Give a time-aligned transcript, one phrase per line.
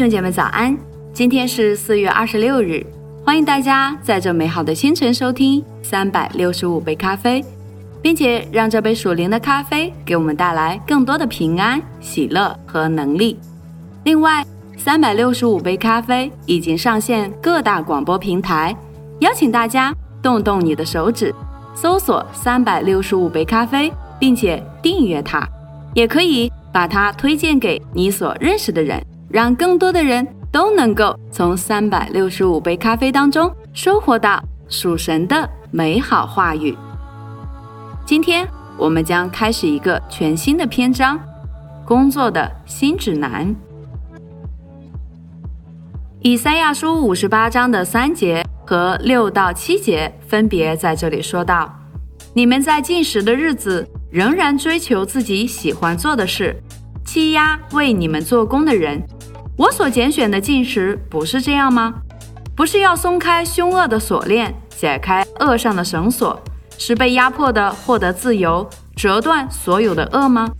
[0.00, 0.74] 兄姐妹早安，
[1.12, 2.82] 今天是四月二十六日，
[3.22, 7.44] 欢迎大家在这美好的清晨收听三百六十五杯咖啡，
[8.00, 13.38] 并且让这杯属灵的咖啡给我们带来更多的平安、喜乐和能力。
[14.04, 14.42] 另外，
[14.78, 18.74] 三百六十五杯咖啡已经上线各大广播平台，
[19.18, 21.30] 邀请大家动动你的手指，
[21.74, 25.46] 搜索三百六十五杯咖啡，并且订阅它，
[25.92, 28.98] 也可以把它推荐给你所认识的人。
[29.30, 36.76] 让更多的人都能够从三百六十五杯咖啡当中收获到属神的美好话语。
[38.04, 41.18] 今天我们将开始一个全新的篇章——
[41.86, 43.54] 工作的新指南。
[46.22, 51.72] 以赛亚书五十八章的三节和六到七节分别在这里说到
[52.34, 56.60] ：“你们在进食的日子，仍然追求自己喜欢做的事，
[57.04, 59.00] 欺压为你们做工的人。”
[59.60, 61.92] 我所拣选的进食不是这样吗？
[62.56, 66.42] 不是要松开凶恶的锁链，解开恶上的绳索，
[66.78, 68.66] 使被压迫的获得自由，
[68.96, 70.50] 折断所有的恶吗？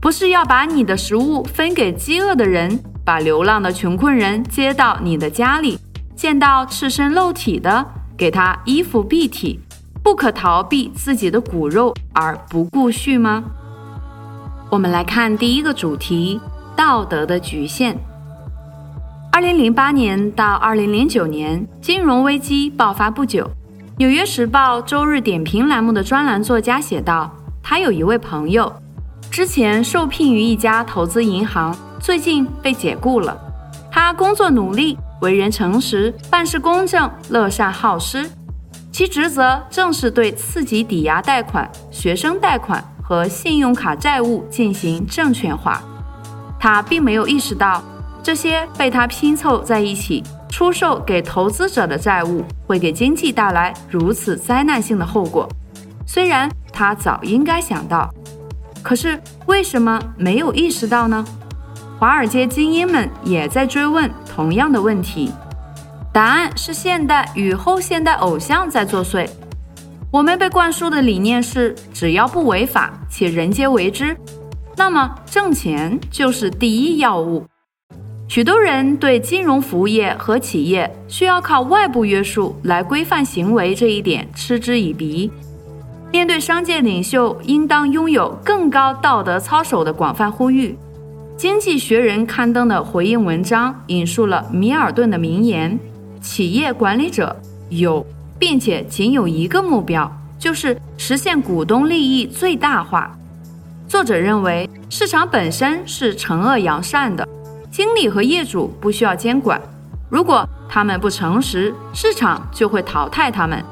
[0.00, 5.78] 不是要把你的食物分给饥饿的人，把流浪的穷困人接到你的家里，
[6.16, 7.86] 见到赤身露体的，
[8.16, 9.60] 给他衣服蔽体，
[10.02, 13.44] 不可逃避自己的骨肉而不顾恤吗？
[14.68, 16.40] 我们来看第一个主题：
[16.74, 17.96] 道德的局限。
[19.38, 23.44] 二零零八年到二零零九年，金融危机爆发不久，
[23.96, 28.72] 《纽约时报》周日点评栏目的专栏作家写道：“他有一位朋友，
[29.30, 33.38] 之前受聘于一家投资银行，最近被解雇了。
[33.92, 38.28] 他工作努力，为人诚实，办事公正，乐善好施。
[38.90, 45.80] 其职责正是对次级抵押贷款、学生贷款和信用卡债务进行证券化。
[46.58, 47.80] 他并没有意识到。”
[48.28, 55.48] 这些被他拼凑在一起、出售给投资者的债务，会给经济带来如此灾难性的后果。
[56.06, 58.12] 虽然他早应该想到，
[58.82, 61.24] 可是为什么没有意识到呢？
[61.98, 65.32] 华尔街精英们也在追问同样的问题。
[66.12, 69.26] 答案是现代与后现代偶像在作祟。
[70.12, 74.14] 我们被灌输的理念是：只要不违法且人皆为之，
[74.76, 77.42] 那么挣钱就是第一要务。
[78.28, 85.30] 许多人对金融服务业和企业需要靠外部约束来规范行为这一点嗤之以鼻。
[86.12, 90.68] 面对商界领袖应当拥有更高道德操守的广泛呼吁，
[91.38, 95.78] 《经济学人》刊登的回应文章引述了米尔顿的名言
[96.20, 97.34] ：“企业管理者
[97.70, 98.04] 有，
[98.38, 103.16] 并且仅有一个目标，就是实现股东利益最大化。”
[103.88, 107.26] 作者认为，市场本身是惩恶扬善的。
[107.78, 109.60] 经理和业主不需要监管，
[110.08, 113.64] 如果他们不诚实，市场就会淘汰他们。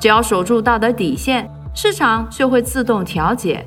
[0.00, 3.66] 只要守住道德底线，市场就会自动调节。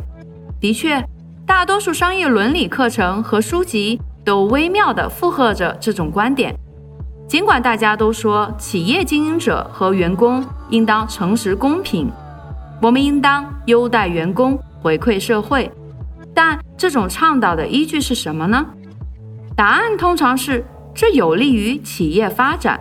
[0.62, 1.06] 的确，
[1.46, 6.56] 大多数商业伦理课程和书籍都微妙地附和着这种观点。
[7.28, 12.10] 尽管大家都说企业经营者和员工应当诚实公平，
[12.82, 15.70] 我们应当优待员工，回馈社会，
[16.34, 18.66] 但这种倡导的依据是什么呢？
[19.56, 20.66] 答案通常是
[20.96, 22.80] 这有利于企业发展，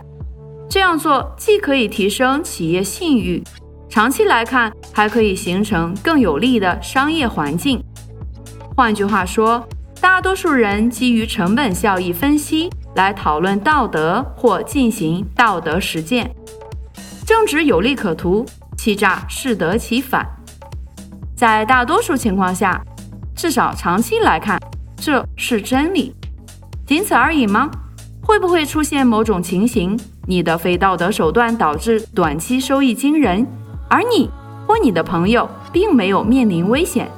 [0.68, 3.42] 这样做既可以提升企业信誉，
[3.90, 7.82] 长期来看还可以形成更有利的商业环境。
[8.74, 9.66] 换句话说，
[10.00, 16.34] 大多数人基于成本效益分析来讨论道德或进行道德实践，
[17.26, 18.46] 正直有利可图，
[18.78, 20.26] 欺诈适得其反。
[21.36, 22.82] 在大多数情况下，
[23.36, 24.58] 至少长期来看，
[24.96, 26.14] 这是真理。
[26.86, 27.70] 仅此而已吗？
[28.24, 33.46] 会不会出现某种情形，你的非道德手段导致短期收益惊人，
[33.88, 34.30] 而你
[34.66, 37.10] 或你的朋友并没有面临危险，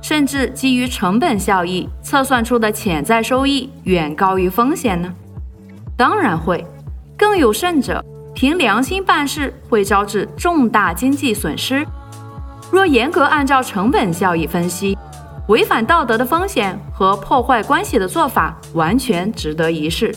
[0.00, 5.12] 甚至基于成本效益测算出的潜在收益远高于风险呢？
[5.96, 6.64] 当然会。
[7.16, 8.04] 更有甚者，
[8.34, 11.86] 凭良心办事会招致重大经济损失。
[12.72, 14.98] 若严格按照成本效益分析。
[15.48, 20.14] 违反道德的风险和破坏关系的做法完全值得一试。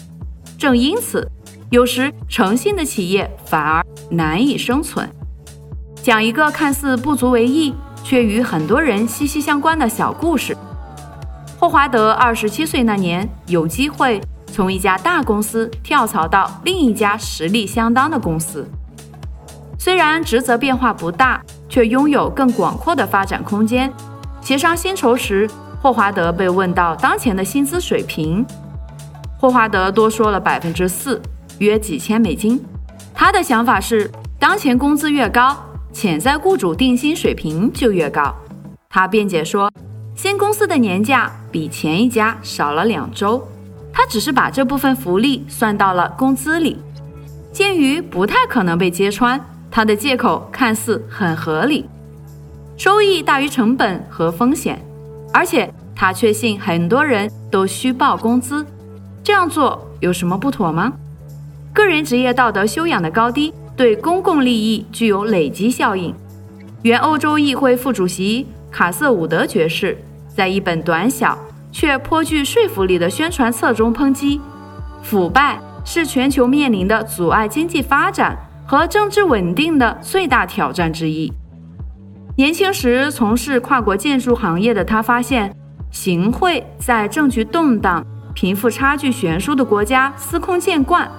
[0.57, 1.29] 正因此，
[1.69, 5.07] 有时诚信的企业反而难以生存。
[6.01, 10.55] 讲一个看似不足为意，却与很多人息息相关的小故事。
[11.59, 18.65] 霍华德二十七岁那年，有机会从一家大公司跳槽到另一家实力相当的公司。
[19.77, 23.91] 虽然职责变化不大，却拥有更广阔的发展空间。
[24.41, 25.49] 协商薪酬时，
[25.81, 28.45] 霍华德被问到当前的薪资水平。
[29.37, 31.21] 霍华德多说了百分之四，
[31.59, 32.63] 约几千美金。
[33.13, 35.55] 他的想法是，当前工资越高，
[35.91, 38.33] 潜在雇主定薪水平就越高。
[38.89, 39.71] 他辩解说，
[40.15, 43.45] 新公司的年假比前一家少了两周，
[43.91, 46.79] 他只是把这部分福利算到了工资里。
[47.51, 49.39] 鉴于不太可能被揭穿，
[49.69, 51.87] 他的借口看似很合理，
[52.77, 54.79] 收益大于成本和风险，
[55.33, 58.65] 而且他确信很多人都虚报工资，
[59.23, 60.93] 这样做有什么不妥吗？
[61.73, 66.13] 个人职业道德修养的高低对公共利益具有累积效应。
[66.83, 69.97] 原欧洲议会副主席卡瑟伍德爵士
[70.27, 71.37] 在一本短小
[71.71, 74.39] 却颇具说服力的宣传册中抨击
[75.01, 75.59] 腐败。
[75.89, 81.31] 是全球面临的阻碍经济发展和政治稳定的最大挑战之一。
[82.37, 85.51] 年轻时从事跨国建筑行业的他发现，
[85.89, 88.05] 行贿在政局动荡、
[88.35, 91.09] 贫富差距悬殊的国家司空见惯，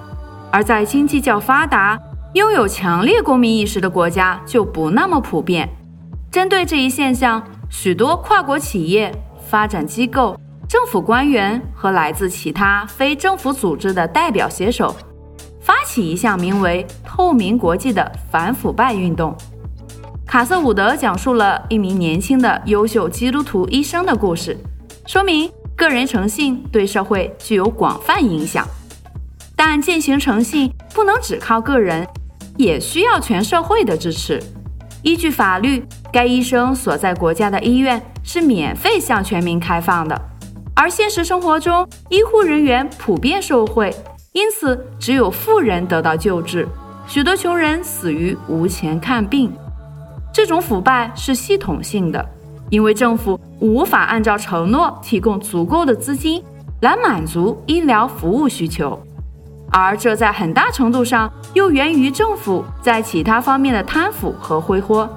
[0.49, 1.99] 而在经济较发达、
[2.35, 5.67] 拥有强烈公民意识的国家就不那么普遍。
[6.31, 9.13] 针对这一现象，许多跨国企业、
[9.45, 10.39] 发展机构。
[10.69, 14.95] 政府官员和来自其他非政府组织的代表携手，
[15.59, 19.35] 发起一项名为“透明国际”的反腐败运动。
[20.29, 24.55] 卡瑟伍德讲述了一名年轻的优秀基督徒医生的故事，
[25.07, 28.63] 说明个人诚信对社会具有广泛影响。
[29.55, 32.07] 但践行诚信不能只靠个人，
[32.57, 34.39] 也需要全社会的支持。
[35.01, 35.83] 依据法律，
[36.13, 40.21] 该医生所在国家的医院是免费向全民开放的。
[40.75, 43.91] 而现实生活中，医护人员普遍受贿，
[44.33, 46.67] 因此只有富人得到救治，
[47.07, 49.51] 许多穷人死于无钱看病。
[50.33, 52.23] 这种腐败是系统性的，
[52.69, 56.43] 因为政府无法按照承诺提供足够的资金
[56.81, 59.01] 来满足医疗服务需求，
[59.71, 65.09] 而这在很大程度上又源于政府在其他方面的贪腐和挥霍。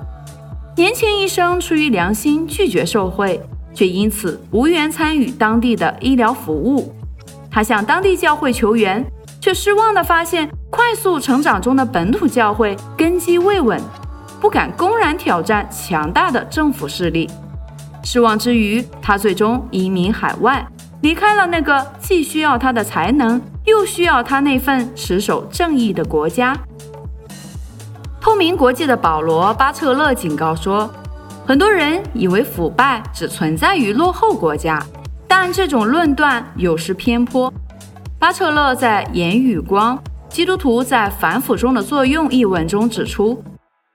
[0.76, 3.40] 年轻医生出于良心拒绝受贿。
[3.74, 6.94] 却因此无缘参与当地的医疗服务。
[7.50, 9.02] 他向当地教会求援，
[9.40, 13.80] 却失望地发现，快速成长中的本土教会根基未稳，
[14.42, 17.30] 不敢公然挑战强大的政府势力。
[18.02, 20.66] 失望之余，他最终移民海外，
[21.02, 26.58] 离开了那个既需要他的才能，又需要他那份持守正义的国家。
[28.20, 30.90] 透明国际的保罗·巴彻勒警告说。
[31.44, 34.80] 很多人以为腐败只存在于落后国家，
[35.26, 37.52] 但这种论断有失偏颇。
[38.16, 43.42] 巴彻勒在《言语光：基督徒在反腐中的作用》一文中指出，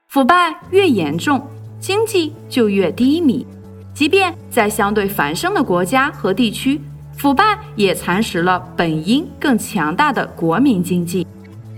[0.08, 1.46] 腐败越严重，
[1.82, 3.46] 经济就越低迷。
[3.94, 6.80] 即便在相对繁盛的国家和地区，
[7.18, 11.28] 腐败也蚕食了本应更强大的国民经济，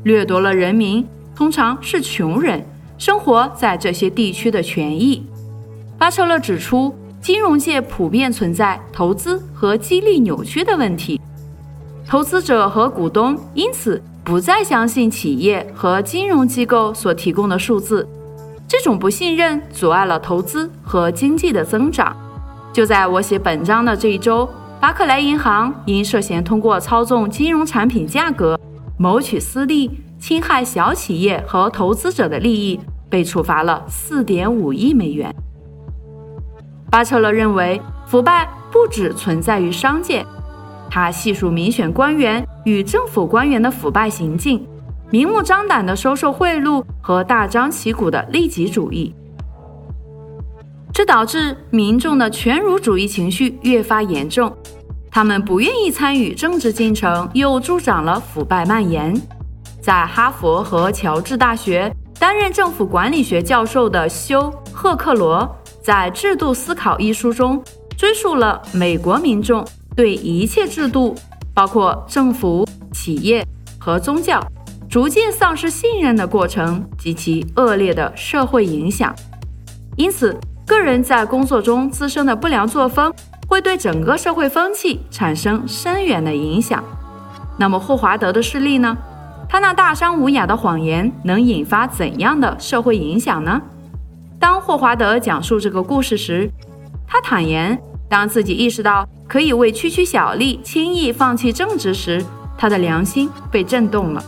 [0.03, 1.05] 掠夺了人民
[1.35, 2.63] （通常是穷人）
[2.99, 5.25] 生活在这些地区的权益。
[5.97, 11.19] 巴彻勒指出，金融界普遍存在投资和激励扭曲的问题，
[12.05, 18.07] 投资者和股东因此不再相信企业和金融机构所提供的数字。
[18.69, 22.15] 这种不信任阻碍了投资和经济的增长。
[22.71, 24.47] 就在我写本章的这一周，
[24.79, 28.59] 巴克莱银行因涉嫌通过操纵金融产品价格
[28.95, 35.33] 谋取私利、侵害小企业和投资者的利益，被处罚了4.5亿美元。
[36.91, 40.23] 巴彻勒认为，腐败不只存在于商界。
[40.91, 44.63] 他细数民选官员与政府官员的腐败行径，
[45.11, 49.11] 明目张胆的收受贿赂和大张旗鼓的利己主义，
[50.93, 54.55] 这导致民众的权儒主义情绪越发严重。
[55.09, 59.19] 他们不愿意参与政治进程，又助长了腐败蔓延。
[59.81, 65.55] 在哈佛和乔治大学担任政府管理学教授的休·赫克罗。
[65.81, 67.63] 在《制度思考》一书中，
[67.97, 71.15] 追溯了美国民众对一切制度，
[71.51, 73.43] 包括政府、企业
[73.79, 74.39] 和宗教，
[74.89, 79.13] 逐渐丧失信任的过程及其恶劣的社会影响。
[79.95, 83.13] 因此，个人在工作中滋生的不良作风，
[83.47, 86.83] 会对整个社会风气产生深远的影响。
[87.57, 88.97] 那么，霍华德的事例呢？
[89.47, 93.61] 他那大商无雅的谎言能引发怎样的社会影响呢？
[94.39, 96.49] 当霍华德讲述这个故事时，
[97.07, 102.23] 他坦言，当自己意识到可以为区区小利轻易放弃正直时，
[102.57, 104.23] 他的良心被震动了。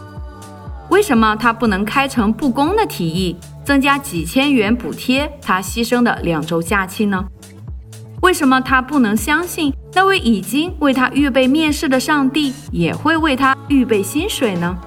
[0.91, 3.33] 为什么他不能开诚布公的提议
[3.63, 7.25] 增加几千元补贴他牺牲的两周假期呢？
[8.21, 14.77] 为什么他不能相信那位已经为他预备面试的上帝也会为他预备薪水呢？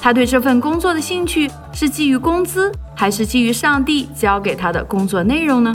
[0.00, 5.72] 他对这份工作的兴趣是基于工资，还是基于上帝交给他的工作内容呢？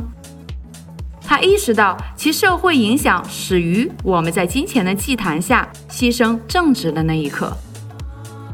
[1.21, 7.55] 他意识到其社会影响始于我们在金钱的祭坛下牺牲正直的那一刻，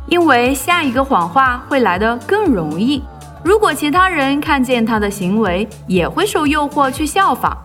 [0.07, 3.01] 因为下一个谎话会来得更容易。
[3.43, 7.57] 如果其他人看见他的行为，也会受诱惑去效仿。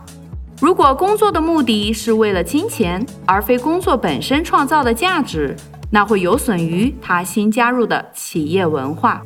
[0.61, 5.55] 如果工作的目的是为了金钱，而非工作本身创造的价值，
[5.89, 9.21] 那会有损于他新加入的企业文化。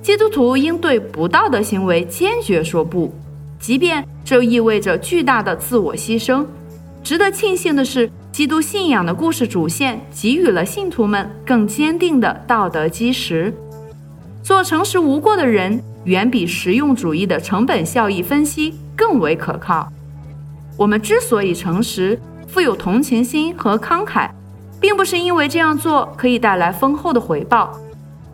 [0.00, 3.12] 基督徒应对不道德行为坚决说不，
[3.58, 6.46] 即便这意味着巨大的自我牺牲。
[7.02, 13.52] 值得庆幸的是，基督信仰的故事主线给予了信徒们更坚定的道德基石。
[14.44, 19.88] 做诚实无过的人，远比实用主义的成本效益分析更为可靠。
[20.76, 22.16] 我们之所以诚实、
[22.46, 24.30] 富有同情心和慷慨，
[24.80, 27.76] 并不是因为这样做可以带来丰厚的回报，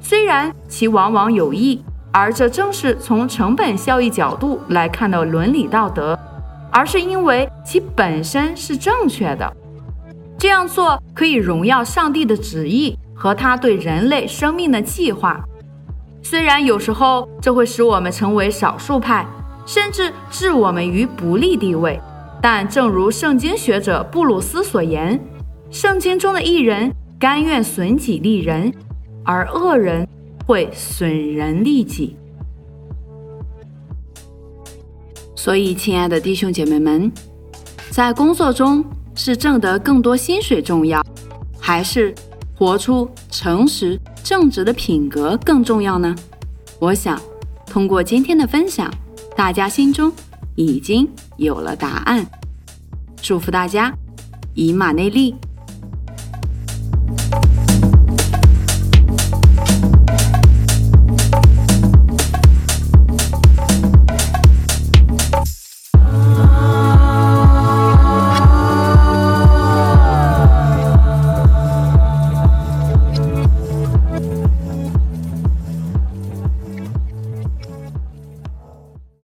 [0.03, 1.83] 虽然其往往有益，
[2.13, 6.19] 而这正是从成本效益角度来看的伦理道德，
[6.71, 9.51] 而是因为其本身是正确的。
[10.45, 15.43] 这样做可以荣耀上帝的旨意和他对人类生命的计划。
[16.23, 19.27] 虽然有时候这会使我们成为少数派，
[19.65, 21.99] 甚至置我们于不利地位，
[22.43, 25.19] 但正如圣经学者布鲁斯所言，
[25.71, 28.71] 圣经中的艺人甘愿损己利人，
[29.25, 30.07] 而恶人
[30.47, 32.19] 会损人利己。
[35.35, 37.11] 所以，亲爱的弟兄姐妹们，
[37.89, 38.85] 在工作中
[39.15, 41.05] 是挣得更多薪水重要，
[41.59, 42.15] 还是
[42.57, 43.99] 活出诚实？
[44.23, 46.15] 正直的品格更重要呢？
[46.79, 47.21] 我想，
[47.67, 48.93] 通过今天的分享，
[49.37, 50.13] 大家心中
[50.55, 52.27] 已经有了答案。
[53.21, 53.95] 祝福大家，
[54.55, 55.35] 以马内利。